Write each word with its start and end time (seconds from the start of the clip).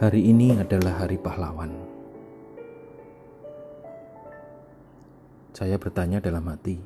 Hari 0.00 0.32
ini 0.32 0.56
adalah 0.56 1.04
hari 1.04 1.20
pahlawan. 1.20 1.76
Saya 5.52 5.76
bertanya 5.76 6.24
dalam 6.24 6.40
hati, 6.48 6.80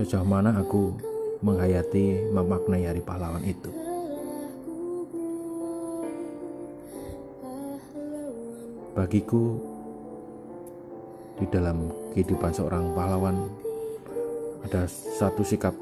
sejauh 0.00 0.24
mana 0.24 0.56
aku 0.56 0.96
menghayati 1.44 2.24
memaknai 2.32 2.88
hari 2.88 3.04
pahlawan 3.04 3.44
itu. 3.44 3.68
Bagiku, 8.96 9.60
di 11.36 11.44
dalam 11.52 11.92
kehidupan 12.16 12.48
seorang 12.56 12.96
pahlawan 12.96 13.44
ada 14.64 14.88
satu 14.88 15.44
sikap 15.44 15.76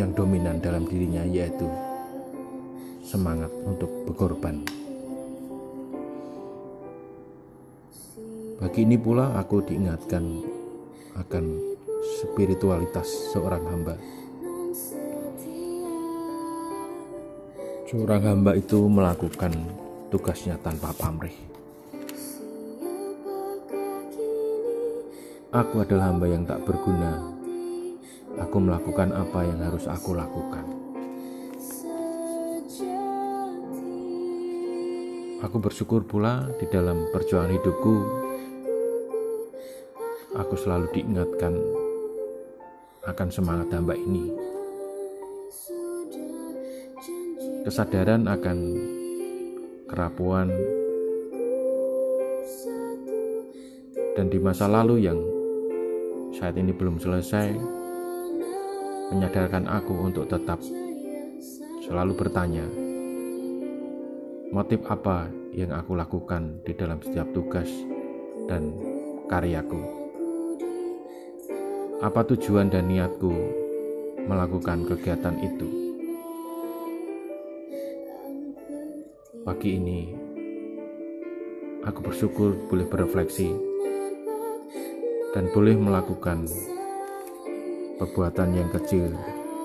yang 0.00 0.16
dominan 0.16 0.56
dalam 0.62 0.88
dirinya 0.88 1.20
yaitu 1.26 1.68
semangat 3.04 3.52
untuk 3.66 3.90
berkorban. 4.08 4.64
Bagi 8.62 8.86
ini 8.86 8.94
pula 8.96 9.36
aku 9.36 9.58
diingatkan 9.66 10.22
akan 11.18 11.44
spiritualitas 12.22 13.34
seorang 13.34 13.64
hamba. 13.68 13.98
Seorang 17.90 18.22
hamba 18.24 18.56
itu 18.56 18.88
melakukan 18.88 19.52
tugasnya 20.08 20.56
tanpa 20.62 20.96
pamrih. 20.96 21.36
Aku 25.52 25.84
adalah 25.84 26.08
hamba 26.08 26.32
yang 26.32 26.48
tak 26.48 26.64
berguna 26.64 27.41
aku 28.40 28.56
melakukan 28.56 29.12
apa 29.12 29.44
yang 29.44 29.60
harus 29.60 29.84
aku 29.84 30.16
lakukan. 30.16 30.64
Aku 35.42 35.58
bersyukur 35.58 36.06
pula 36.06 36.46
di 36.62 36.70
dalam 36.70 37.10
perjuangan 37.10 37.50
hidupku, 37.50 37.94
aku 40.38 40.54
selalu 40.54 40.86
diingatkan 40.94 41.58
akan 43.02 43.28
semangat 43.34 43.74
hamba 43.74 43.98
ini. 43.98 44.30
Kesadaran 47.66 48.30
akan 48.30 48.58
kerapuan 49.90 50.50
dan 54.14 54.30
di 54.30 54.38
masa 54.38 54.70
lalu 54.70 55.10
yang 55.10 55.18
saat 56.38 56.54
ini 56.54 56.70
belum 56.70 57.02
selesai 57.02 57.81
menyadarkan 59.12 59.68
aku 59.68 59.92
untuk 60.08 60.24
tetap 60.24 60.56
selalu 61.84 62.16
bertanya, 62.16 62.64
motif 64.48 64.80
apa 64.88 65.28
yang 65.52 65.76
aku 65.76 65.92
lakukan 65.92 66.64
di 66.64 66.72
dalam 66.72 66.96
setiap 67.04 67.28
tugas 67.36 67.68
dan 68.48 68.72
karyaku. 69.28 69.84
Apa 72.00 72.24
tujuan 72.32 72.72
dan 72.72 72.88
niatku 72.88 73.30
melakukan 74.24 74.88
kegiatan 74.88 75.36
itu? 75.44 75.68
Pagi 79.44 79.76
ini, 79.76 80.00
aku 81.84 82.00
bersyukur 82.00 82.56
boleh 82.66 82.88
berefleksi 82.88 83.52
dan 85.36 85.52
boleh 85.52 85.76
melakukan 85.76 86.48
perbuatan 88.02 88.50
yang 88.50 88.66
kecil 88.74 89.14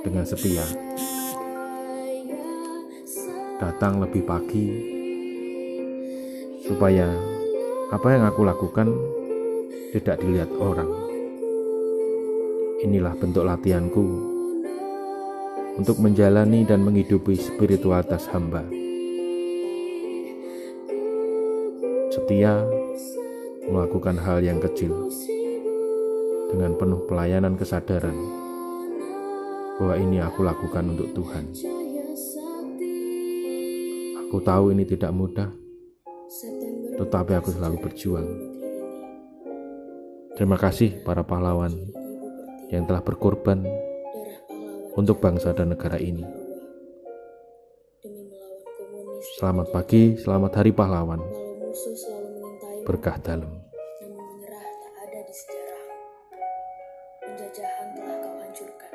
dengan 0.06 0.22
setia. 0.22 0.62
Datang 3.58 3.98
lebih 3.98 4.22
pagi 4.30 4.66
supaya 6.62 7.10
apa 7.90 8.08
yang 8.14 8.30
aku 8.30 8.46
lakukan 8.46 8.94
tidak 9.98 10.22
dilihat 10.22 10.54
orang. 10.62 10.86
Inilah 12.86 13.18
bentuk 13.18 13.42
latihanku 13.42 14.06
untuk 15.82 15.98
menjalani 15.98 16.62
dan 16.62 16.86
menghidupi 16.86 17.34
spiritualitas 17.34 18.30
hamba. 18.30 18.62
Setia 22.14 22.62
melakukan 23.66 24.22
hal 24.22 24.46
yang 24.46 24.62
kecil 24.62 25.10
dengan 26.48 26.72
penuh 26.80 27.04
pelayanan 27.08 27.60
kesadaran 27.60 28.16
bahwa 29.78 29.96
ini 30.00 30.18
aku 30.24 30.42
lakukan 30.42 30.86
untuk 30.96 31.12
Tuhan. 31.14 31.46
Aku 34.28 34.44
tahu 34.44 34.76
ini 34.76 34.84
tidak 34.84 35.12
mudah, 35.12 35.52
tetapi 37.00 37.32
aku 37.38 37.50
selalu 37.52 37.78
berjuang. 37.80 38.28
Terima 40.36 40.58
kasih 40.60 41.02
para 41.04 41.24
pahlawan 41.24 41.74
yang 42.72 42.84
telah 42.84 43.02
berkorban 43.02 43.64
untuk 44.96 45.22
bangsa 45.22 45.54
dan 45.54 45.72
negara 45.72 46.00
ini. 46.00 46.26
Selamat 49.38 49.70
pagi, 49.70 50.18
selamat 50.18 50.52
hari 50.58 50.72
pahlawan. 50.74 51.22
Berkah 52.88 53.22
dalam 53.22 53.68
penjajahan 57.38 57.94
telah 57.94 58.18
kau 58.18 58.38
hancurkan. 58.42 58.94